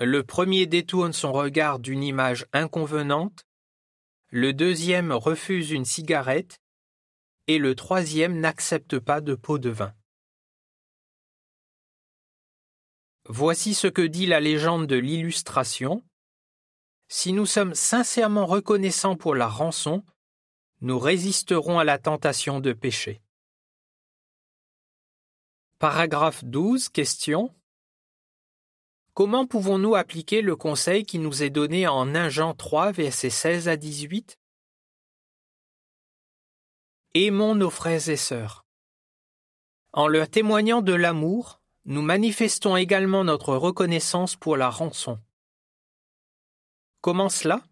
Le 0.01 0.23
premier 0.23 0.67
détourne 0.67 1.15
son 1.15 1.33
regard 1.33 1.79
d'une 1.79 2.03
image 2.03 2.45
inconvenante, 2.53 3.47
le 4.29 4.53
deuxième 4.53 5.13
refuse 5.13 5.71
une 5.71 5.87
cigarette, 5.87 6.61
et 7.47 7.57
le 7.57 7.75
troisième 7.75 8.39
n'accepte 8.39 8.99
pas 8.99 9.23
de 9.23 9.35
pot 9.35 9.57
de 9.57 9.71
vin. 9.71 9.95
Voici 13.33 13.75
ce 13.75 13.87
que 13.87 14.03
dit 14.03 14.27
la 14.27 14.41
légende 14.41 14.89
de 14.89 14.97
l'illustration. 14.97 16.03
Si 17.07 17.33
nous 17.33 17.47
sommes 17.47 17.77
sincèrement 17.77 18.45
reconnaissants 18.45 19.15
pour 19.15 19.37
la 19.37 19.47
rançon, 19.47 20.05
nous 20.81 20.99
résisterons 20.99 21.79
à 21.79 21.85
la 21.85 21.97
tentation 21.97 22.59
de 22.59 22.73
pécher. 22.73 23.23
Paragraphe 25.79 26.43
12. 26.45 26.89
Question. 26.89 27.55
Comment 29.15 29.47
pouvons-nous 29.47 29.95
appliquer 29.95 30.43
le 30.43 30.57
conseil 30.57 31.05
qui 31.05 31.21
nous 31.21 31.45
est 31.45 31.51
donné 31.51 31.87
en 31.87 32.13
1 32.13 32.31
Jean 32.31 32.55
3, 32.55 32.91
versets 32.91 33.31
16 33.31 33.69
à 33.69 33.77
18 33.77 34.41
Aimons 37.15 37.55
nos 37.55 37.71
frères 37.71 38.09
et 38.09 38.17
sœurs. 38.17 38.67
En 39.93 40.09
leur 40.09 40.29
témoignant 40.29 40.83
de 40.83 40.95
l'amour, 40.95 41.60
nous 41.85 42.03
manifestons 42.03 42.77
également 42.77 43.25
notre 43.25 43.55
reconnaissance 43.55 44.37
pour 44.37 44.57
la 44.57 44.69
rançon. 44.69 45.19
Comment 47.01 47.29
cela? 47.29 47.63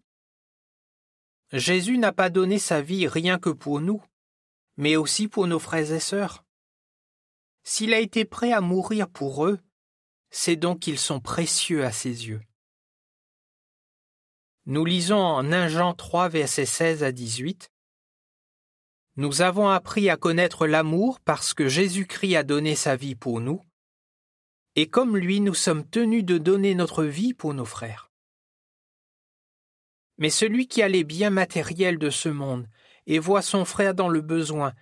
Jésus 1.51 1.97
n'a 1.97 2.11
pas 2.11 2.29
donné 2.29 2.59
sa 2.59 2.81
vie 2.81 3.07
rien 3.07 3.39
que 3.39 3.49
pour 3.49 3.81
nous, 3.81 4.01
mais 4.77 4.95
aussi 4.95 5.27
pour 5.27 5.47
nos 5.47 5.59
frères 5.59 5.91
et 5.91 5.99
sœurs. 5.99 6.43
S'il 7.63 7.93
a 7.93 7.99
été 7.99 8.25
prêt 8.25 8.51
à 8.51 8.61
mourir 8.61 9.09
pour 9.09 9.45
eux, 9.45 9.59
c'est 10.31 10.55
donc 10.55 10.79
qu'ils 10.79 10.99
sont 10.99 11.19
précieux 11.19 11.85
à 11.85 11.91
ses 11.91 12.27
yeux. 12.27 12.41
Nous 14.65 14.85
lisons 14.85 15.19
en 15.19 15.51
1 15.51 15.67
Jean 15.67 15.93
3, 15.93 16.29
versets 16.29 16.65
16 16.65 17.03
à 17.03 17.11
18. 17.11 17.71
Nous 19.15 19.41
avons 19.41 19.69
appris 19.69 20.09
à 20.09 20.17
connaître 20.17 20.67
l'amour 20.67 21.19
parce 21.19 21.53
que 21.53 21.67
Jésus-Christ 21.67 22.35
a 22.35 22.43
donné 22.43 22.75
sa 22.75 22.95
vie 22.95 23.15
pour 23.15 23.41
nous, 23.41 23.63
et 24.75 24.87
comme 24.87 25.17
lui, 25.17 25.39
nous 25.39 25.53
sommes 25.53 25.87
tenus 25.87 26.23
de 26.23 26.37
donner 26.37 26.75
notre 26.75 27.03
vie 27.03 27.33
pour 27.33 27.53
nos 27.53 27.65
frères. 27.65 28.11
Mais 30.17 30.29
celui 30.29 30.67
qui 30.67 30.81
a 30.81 30.87
les 30.87 31.03
biens 31.03 31.29
matériels 31.29 31.97
de 31.97 32.09
ce 32.09 32.29
monde 32.29 32.67
et 33.07 33.19
voit 33.19 33.41
son 33.41 33.65
frère 33.65 33.95
dans 33.95 34.09
le 34.09 34.21
besoin, 34.21 34.73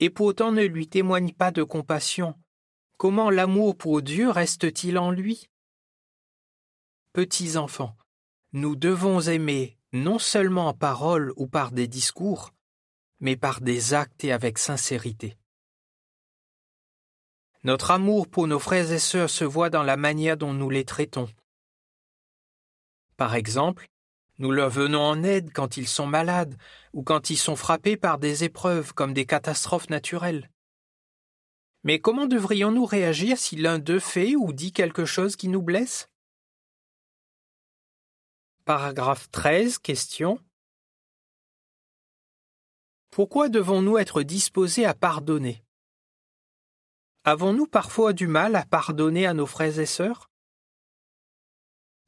et 0.00 0.10
pourtant 0.10 0.52
ne 0.52 0.62
lui 0.62 0.88
témoigne 0.88 1.32
pas 1.32 1.50
de 1.50 1.62
compassion, 1.62 2.34
comment 2.98 3.30
l'amour 3.30 3.76
pour 3.76 4.02
Dieu 4.02 4.30
reste-t-il 4.30 4.98
en 4.98 5.10
lui? 5.10 5.48
Petits 7.12 7.56
enfants, 7.56 7.96
nous 8.52 8.76
devons 8.76 9.20
aimer 9.20 9.78
non 9.92 10.18
seulement 10.18 10.68
en 10.68 10.74
parole 10.74 11.32
ou 11.36 11.46
par 11.46 11.72
des 11.72 11.88
discours, 11.88 12.54
mais 13.20 13.36
par 13.36 13.60
des 13.60 13.94
actes 13.94 14.24
et 14.24 14.32
avec 14.32 14.58
sincérité. 14.58 15.36
Notre 17.64 17.92
amour 17.92 18.28
pour 18.28 18.48
nos 18.48 18.58
frères 18.58 18.90
et 18.90 18.98
sœurs 18.98 19.30
se 19.30 19.44
voit 19.44 19.70
dans 19.70 19.84
la 19.84 19.96
manière 19.96 20.36
dont 20.36 20.52
nous 20.52 20.68
les 20.68 20.84
traitons. 20.84 21.28
Par 23.16 23.36
exemple, 23.36 23.86
nous 24.38 24.50
leur 24.50 24.68
venons 24.68 25.02
en 25.02 25.22
aide 25.22 25.52
quand 25.52 25.76
ils 25.76 25.86
sont 25.86 26.06
malades 26.06 26.56
ou 26.92 27.04
quand 27.04 27.30
ils 27.30 27.36
sont 27.36 27.54
frappés 27.54 27.96
par 27.96 28.18
des 28.18 28.42
épreuves 28.42 28.94
comme 28.94 29.14
des 29.14 29.26
catastrophes 29.26 29.90
naturelles. 29.90 30.50
Mais 31.84 32.00
comment 32.00 32.26
devrions-nous 32.26 32.84
réagir 32.84 33.38
si 33.38 33.54
l'un 33.54 33.78
d'eux 33.78 34.00
fait 34.00 34.34
ou 34.34 34.52
dit 34.52 34.72
quelque 34.72 35.04
chose 35.04 35.36
qui 35.36 35.46
nous 35.48 35.62
blesse? 35.62 36.08
Paragraphe 38.64 39.30
13, 39.30 39.78
question. 39.78 40.40
Pourquoi 43.10 43.48
devons-nous 43.48 43.98
être 43.98 44.22
disposés 44.22 44.86
à 44.86 44.94
pardonner? 44.94 45.62
Avons-nous 47.24 47.68
parfois 47.68 48.12
du 48.12 48.26
mal 48.26 48.56
à 48.56 48.64
pardonner 48.64 49.26
à 49.26 49.34
nos 49.34 49.46
frères 49.46 49.78
et 49.78 49.86
sœurs? 49.86 50.28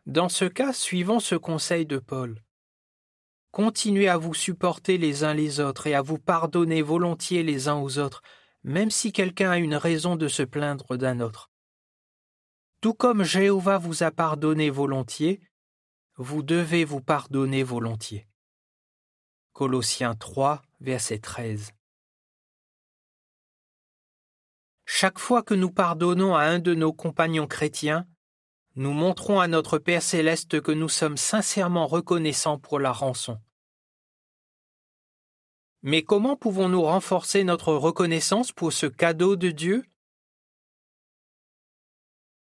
Dans 0.06 0.28
ce 0.28 0.44
cas, 0.44 0.73
suivons 0.73 1.21
ce 1.21 1.37
conseil 1.37 1.87
de 1.87 1.99
Paul. 1.99 2.42
Continuez 3.52 4.09
à 4.09 4.16
vous 4.16 4.35
supporter 4.35 4.99
les 4.99 5.23
uns 5.23 5.33
les 5.33 5.61
autres 5.61 5.87
et 5.87 5.94
à 5.94 6.02
vous 6.02 6.18
pardonner 6.18 6.83
volontiers 6.83 7.44
les 7.44 7.68
uns 7.68 7.76
aux 7.76 7.99
autres, 7.99 8.23
même 8.64 8.90
si 8.90 9.12
quelqu'un 9.12 9.52
a 9.52 9.59
une 9.59 9.76
raison 9.76 10.16
de 10.16 10.26
se 10.26 10.42
plaindre 10.42 10.97
d'un 10.97 11.21
autre. 11.21 11.49
Tout 12.80 12.94
comme 12.94 13.23
Jéhovah 13.23 13.78
vous 13.78 14.02
a 14.02 14.11
pardonné 14.11 14.68
volontiers, 14.68 15.40
vous 16.16 16.42
devez 16.42 16.85
vous 16.85 17.00
pardonner 17.00 17.62
volontiers. 17.62 18.26
Colossiens 19.52 20.16
3, 20.16 20.61
verset 20.80 21.21
13. 21.21 21.74
Chaque 24.87 25.19
fois 25.19 25.43
que 25.43 25.55
nous 25.55 25.71
pardonnons 25.71 26.35
à 26.35 26.43
un 26.43 26.59
de 26.59 26.75
nos 26.75 26.93
compagnons 26.93 27.47
chrétiens, 27.47 28.07
nous 28.76 28.93
montrons 28.93 29.41
à 29.41 29.49
notre 29.49 29.79
Père 29.79 30.03
céleste 30.03 30.61
que 30.61 30.73
nous 30.73 30.89
sommes 30.89 31.17
sincèrement 31.17 31.87
reconnaissants 31.87 32.58
pour 32.58 32.78
la 32.80 32.93
rançon. 32.93 33.41
Mais 35.82 36.02
comment 36.02 36.37
pouvons-nous 36.37 36.82
renforcer 36.82 37.45
notre 37.45 37.75
reconnaissance 37.75 38.52
pour 38.52 38.73
ce 38.73 38.87
cadeau 38.87 39.37
de 39.37 39.50
Dieu? 39.50 39.85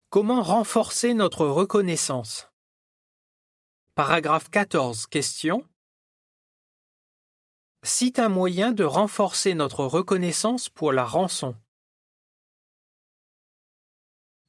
Comment 0.09 0.43
renforcer 0.43 1.15
notre 1.15 1.47
reconnaissance? 1.47 2.51
Paragraphe 3.95 4.51
14. 4.51 5.07
Question. 5.07 5.67
Cite 7.83 8.19
un 8.19 8.29
moyen 8.29 8.73
de 8.73 8.85
renforcer 8.85 9.55
notre 9.55 9.85
reconnaissance 9.85 10.69
pour 10.69 10.93
la 10.93 11.05
rançon. 11.05 11.57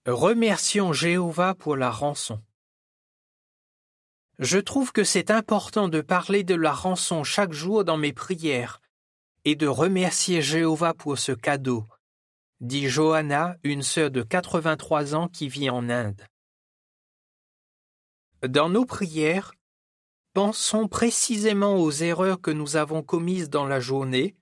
Remercions 0.07 0.93
Jéhovah 0.93 1.53
pour 1.53 1.77
la 1.77 1.91
rançon. 1.91 2.41
Je 4.39 4.57
trouve 4.57 4.91
que 4.91 5.03
c'est 5.03 5.29
important 5.29 5.89
de 5.89 6.01
parler 6.01 6.43
de 6.43 6.55
la 6.55 6.73
rançon 6.73 7.23
chaque 7.23 7.53
jour 7.53 7.85
dans 7.85 7.97
mes 7.97 8.11
prières 8.11 8.81
et 9.45 9.55
de 9.55 9.67
remercier 9.67 10.41
Jéhovah 10.41 10.95
pour 10.95 11.19
ce 11.19 11.33
cadeau, 11.33 11.85
dit 12.61 12.89
Johanna, 12.89 13.57
une 13.63 13.83
sœur 13.83 14.09
de 14.09 14.23
83 14.23 15.13
ans 15.13 15.27
qui 15.27 15.47
vit 15.47 15.69
en 15.69 15.87
Inde. 15.87 16.25
Dans 18.41 18.69
nos 18.69 18.85
prières, 18.85 19.53
pensons 20.33 20.87
précisément 20.87 21.75
aux 21.75 21.91
erreurs 21.91 22.41
que 22.41 22.49
nous 22.49 22.75
avons 22.75 23.03
commises 23.03 23.51
dans 23.51 23.67
la 23.67 23.79
journée, 23.79 24.35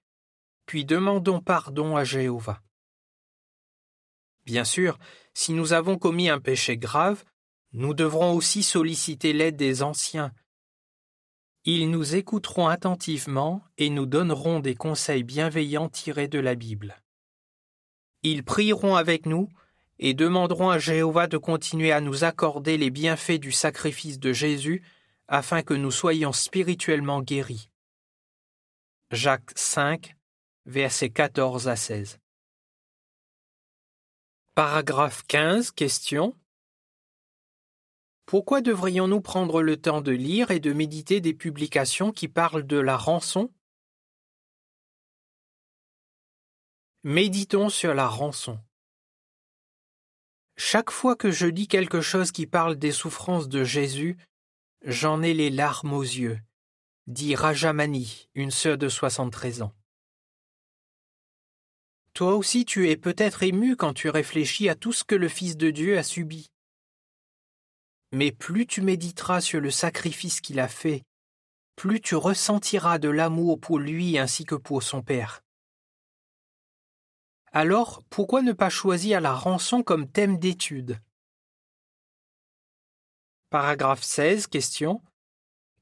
puis 0.65 0.85
demandons 0.85 1.41
pardon 1.41 1.97
à 1.97 2.05
Jéhovah. 2.05 2.61
Bien 4.45 4.63
sûr, 4.63 4.97
si 5.39 5.53
nous 5.53 5.71
avons 5.71 5.97
commis 5.97 6.27
un 6.27 6.41
péché 6.41 6.77
grave, 6.77 7.23
nous 7.71 7.93
devrons 7.93 8.33
aussi 8.33 8.61
solliciter 8.61 9.31
l'aide 9.31 9.55
des 9.55 9.83
anciens. 9.83 10.33
Ils 11.63 11.89
nous 11.89 12.15
écouteront 12.15 12.67
attentivement 12.67 13.63
et 13.77 13.89
nous 13.89 14.05
donneront 14.05 14.59
des 14.59 14.75
conseils 14.75 15.23
bienveillants 15.23 15.87
tirés 15.87 16.27
de 16.27 16.39
la 16.39 16.55
Bible. 16.55 16.97
Ils 18.21 18.43
prieront 18.43 18.97
avec 18.97 19.25
nous 19.25 19.47
et 19.97 20.13
demanderons 20.13 20.71
à 20.71 20.77
Jéhovah 20.77 21.27
de 21.27 21.37
continuer 21.37 21.93
à 21.93 22.01
nous 22.01 22.25
accorder 22.25 22.77
les 22.77 22.89
bienfaits 22.89 23.39
du 23.39 23.53
sacrifice 23.53 24.19
de 24.19 24.33
Jésus 24.33 24.83
afin 25.29 25.61
que 25.61 25.73
nous 25.73 25.91
soyons 25.91 26.33
spirituellement 26.33 27.21
guéris. 27.21 27.69
Jacques 29.11 29.53
5, 29.55 30.17
versets 30.65 31.11
14 31.11 31.69
à 31.69 31.77
16. 31.77 32.19
Paragraphe 34.59 35.23
15, 35.27 35.71
question. 35.71 36.35
Pourquoi 38.25 38.59
devrions-nous 38.59 39.21
prendre 39.21 39.61
le 39.61 39.77
temps 39.77 40.01
de 40.01 40.11
lire 40.11 40.51
et 40.51 40.59
de 40.59 40.73
méditer 40.73 41.21
des 41.21 41.33
publications 41.33 42.11
qui 42.11 42.27
parlent 42.27 42.67
de 42.67 42.75
la 42.75 42.97
rançon? 42.97 43.53
Méditons 47.03 47.69
sur 47.69 47.93
la 47.93 48.09
rançon. 48.09 48.59
Chaque 50.57 50.91
fois 50.91 51.15
que 51.15 51.31
je 51.31 51.47
lis 51.47 51.69
quelque 51.69 52.01
chose 52.01 52.33
qui 52.33 52.45
parle 52.45 52.75
des 52.75 52.91
souffrances 52.91 53.47
de 53.47 53.63
Jésus, 53.63 54.17
j'en 54.83 55.21
ai 55.21 55.33
les 55.33 55.51
larmes 55.51 55.93
aux 55.93 56.03
yeux, 56.03 56.37
dit 57.07 57.33
Rajamani, 57.33 58.27
une 58.35 58.51
sœur 58.51 58.77
de 58.77 58.89
73 58.89 59.61
ans. 59.61 59.78
Toi 62.13 62.35
aussi 62.35 62.65
tu 62.65 62.89
es 62.89 62.97
peut-être 62.97 63.43
ému 63.43 63.75
quand 63.75 63.93
tu 63.93 64.09
réfléchis 64.09 64.69
à 64.69 64.75
tout 64.75 64.93
ce 64.93 65.03
que 65.03 65.15
le 65.15 65.29
Fils 65.29 65.57
de 65.57 65.69
Dieu 65.69 65.97
a 65.97 66.03
subi. 66.03 66.47
Mais 68.11 68.31
plus 68.31 68.65
tu 68.65 68.81
méditeras 68.81 69.41
sur 69.41 69.61
le 69.61 69.71
sacrifice 69.71 70.41
qu'il 70.41 70.59
a 70.59 70.67
fait, 70.67 71.03
plus 71.75 72.01
tu 72.01 72.15
ressentiras 72.15 72.97
de 72.97 73.09
l'amour 73.09 73.59
pour 73.59 73.79
lui 73.79 74.17
ainsi 74.17 74.43
que 74.43 74.55
pour 74.55 74.83
son 74.83 75.01
Père. 75.01 75.41
Alors, 77.51 78.03
pourquoi 78.09 78.41
ne 78.41 78.51
pas 78.51 78.69
choisir 78.69 79.21
la 79.21 79.33
rançon 79.33 79.81
comme 79.81 80.07
thème 80.07 80.37
d'étude? 80.37 80.99
Paragraphe 83.49 84.03
16, 84.03 84.45
question. 84.47 85.01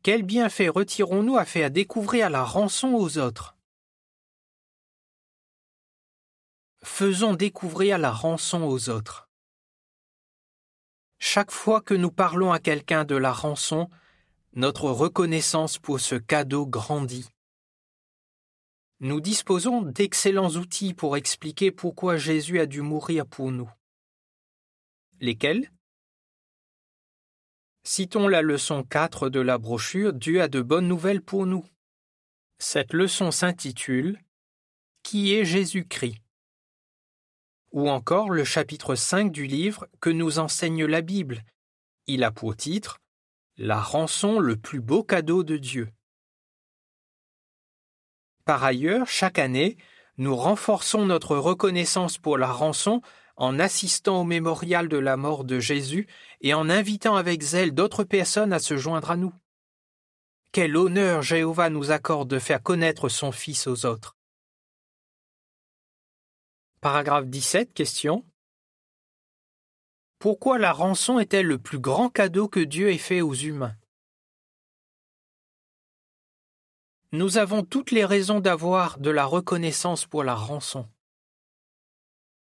Quel 0.01 0.23
bienfait 0.23 0.69
retirons-nous 0.69 1.35
à 1.35 1.43
faire 1.43 1.69
découvrir 1.69 2.29
la 2.29 2.43
rançon 2.43 2.93
aux 2.93 3.17
autres? 3.17 3.56
Faisons 6.83 7.33
découvrir 7.33 7.97
la 7.97 8.11
rançon 8.11 8.63
aux 8.63 8.89
autres. 8.89 9.27
Chaque 11.19 11.51
fois 11.51 11.81
que 11.81 11.93
nous 11.93 12.11
parlons 12.11 12.51
à 12.51 12.59
quelqu'un 12.59 13.03
de 13.03 13.15
la 13.15 13.31
rançon, 13.31 13.89
notre 14.53 14.89
reconnaissance 14.89 15.79
pour 15.79 15.99
ce 15.99 16.15
cadeau 16.15 16.67
grandit. 16.67 17.27
Nous 18.99 19.21
disposons 19.21 19.81
d'excellents 19.81 20.51
outils 20.51 20.93
pour 20.93 21.17
expliquer 21.17 21.71
pourquoi 21.71 22.17
Jésus 22.17 22.59
a 22.59 22.65
dû 22.65 22.81
mourir 22.81 23.25
pour 23.25 23.51
nous. 23.51 23.69
Lesquels? 25.19 25.71
Citons 27.83 28.27
la 28.27 28.41
leçon 28.41 28.83
4 28.83 29.29
de 29.29 29.39
la 29.39 29.57
brochure 29.57 30.13
Dieu 30.13 30.41
a 30.41 30.47
de 30.47 30.61
bonnes 30.61 30.87
nouvelles 30.87 31.21
pour 31.21 31.45
nous. 31.45 31.65
Cette 32.59 32.93
leçon 32.93 33.31
s'intitule 33.31 34.19
Qui 35.03 35.33
est 35.33 35.45
Jésus-Christ? 35.45 36.26
Ou 37.77 37.89
encore 37.89 38.31
le 38.31 38.43
chapitre 38.43 38.95
5 38.95 39.31
du 39.31 39.45
livre 39.45 39.85
que 39.99 40.09
nous 40.09 40.39
enseigne 40.39 40.85
la 40.85 41.01
Bible. 41.01 41.43
Il 42.07 42.23
a 42.23 42.31
pour 42.31 42.55
titre 42.55 42.97
La 43.55 43.79
rançon, 43.79 44.39
le 44.39 44.55
plus 44.55 44.81
beau 44.81 45.03
cadeau 45.03 45.43
de 45.43 45.57
Dieu. 45.57 45.87
Par 48.45 48.63
ailleurs, 48.63 49.05
chaque 49.05 49.37
année, 49.37 49.77
nous 50.17 50.35
renforçons 50.35 51.05
notre 51.05 51.37
reconnaissance 51.37 52.17
pour 52.17 52.39
la 52.39 52.51
rançon 52.51 53.03
en 53.35 53.59
assistant 53.59 54.21
au 54.21 54.23
mémorial 54.23 54.89
de 54.89 54.97
la 54.97 55.15
mort 55.15 55.43
de 55.43 55.59
Jésus 55.59 56.07
et 56.41 56.55
en 56.55 56.71
invitant 56.71 57.15
avec 57.15 57.43
zèle 57.43 57.75
d'autres 57.75 58.03
personnes 58.03 58.53
à 58.53 58.59
se 58.59 58.75
joindre 58.75 59.11
à 59.11 59.17
nous. 59.17 59.35
Quel 60.51 60.77
honneur 60.77 61.21
Jéhovah 61.21 61.69
nous 61.69 61.91
accorde 61.91 62.27
de 62.27 62.39
faire 62.39 62.63
connaître 62.63 63.07
son 63.07 63.31
Fils 63.31 63.67
aux 63.67 63.85
autres. 63.85 64.16
Paragraphe 66.79 67.25
17, 67.25 67.73
question. 67.73 68.23
Pourquoi 70.19 70.59
la 70.59 70.71
rançon 70.71 71.17
est-elle 71.17 71.47
le 71.47 71.57
plus 71.57 71.79
grand 71.79 72.09
cadeau 72.09 72.47
que 72.47 72.59
Dieu 72.59 72.91
ait 72.91 72.99
fait 72.99 73.21
aux 73.21 73.33
humains? 73.33 73.75
Nous 77.13 77.39
avons 77.39 77.63
toutes 77.63 77.89
les 77.89 78.05
raisons 78.05 78.41
d'avoir 78.41 78.99
de 78.99 79.09
la 79.09 79.25
reconnaissance 79.25 80.05
pour 80.05 80.23
la 80.23 80.35
rançon. 80.35 80.87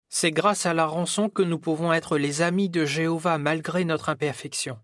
C'est 0.08 0.30
grâce 0.30 0.64
à 0.64 0.72
la 0.72 0.86
rançon 0.86 1.28
que 1.28 1.42
nous 1.42 1.58
pouvons 1.58 1.92
être 1.92 2.16
les 2.16 2.40
amis 2.40 2.70
de 2.70 2.86
Jéhovah 2.86 3.36
malgré 3.36 3.84
notre 3.84 4.08
imperfection. 4.08 4.80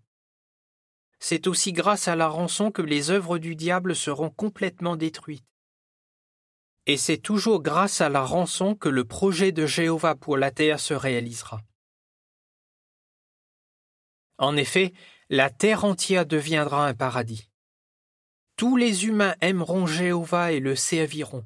C'est 1.17 1.47
aussi 1.47 1.73
grâce 1.73 2.07
à 2.07 2.15
la 2.15 2.27
rançon 2.27 2.69
que 2.69 2.83
les 2.83 3.09
œuvres 3.09 3.39
du 3.39 3.55
diable 3.55 3.95
seront 3.95 4.29
complètement 4.29 4.95
détruites. 4.95 5.45
Et 6.87 6.97
c'est 6.97 7.17
toujours 7.17 7.61
grâce 7.61 8.01
à 8.01 8.09
la 8.09 8.23
rançon 8.23 8.75
que 8.75 8.89
le 8.89 9.05
projet 9.05 9.51
de 9.51 9.65
Jéhovah 9.65 10.15
pour 10.15 10.37
la 10.37 10.51
terre 10.51 10.79
se 10.79 10.93
réalisera. 10.93 11.61
En 14.37 14.57
effet, 14.57 14.93
la 15.29 15.49
terre 15.49 15.85
entière 15.85 16.25
deviendra 16.25 16.87
un 16.87 16.95
paradis. 16.95 17.47
Tous 18.55 18.75
les 18.77 19.05
humains 19.05 19.35
aimeront 19.41 19.85
Jéhovah 19.85 20.51
et 20.51 20.59
le 20.59 20.75
serviront. 20.75 21.45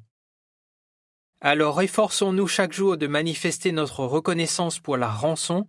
Alors 1.40 1.82
efforçons-nous 1.82 2.48
chaque 2.48 2.72
jour 2.72 2.96
de 2.96 3.06
manifester 3.06 3.72
notre 3.72 4.04
reconnaissance 4.04 4.80
pour 4.80 4.96
la 4.96 5.10
rançon, 5.10 5.68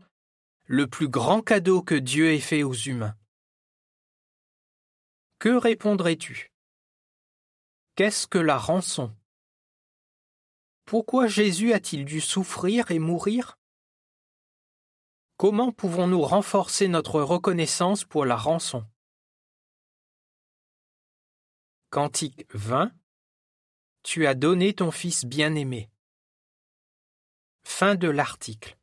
le 0.65 0.88
plus 0.88 1.10
grand 1.10 1.41
cadeau 1.41 1.82
que 1.82 1.95
Dieu 1.95 2.32
ait 2.32 2.39
fait 2.39 2.63
aux 2.63 2.73
humains. 2.73 3.15
Que 5.39 5.49
répondrais-tu? 5.49 6.51
Qu'est-ce 7.95 8.27
que 8.27 8.38
la 8.38 8.58
rançon? 8.58 9.13
Pourquoi 10.88 11.28
Jésus 11.28 11.73
a-t-il 11.73 12.06
dû 12.06 12.21
souffrir 12.21 12.91
et 12.91 13.00
mourir? 13.00 13.60
Comment 15.36 15.73
pouvons-nous 15.73 16.21
renforcer 16.21 16.88
notre 16.88 17.19
reconnaissance 17.19 18.06
pour 18.06 18.23
la 18.23 18.38
rançon? 18.38 18.86
Cantique 21.89 22.45
20 22.54 22.93
Tu 24.02 24.28
as 24.28 24.34
donné 24.34 24.73
ton 24.73 24.91
Fils 24.91 25.26
bien-aimé. 25.26 25.89
Fin 27.65 27.95
de 27.95 28.08
l'article. 28.08 28.78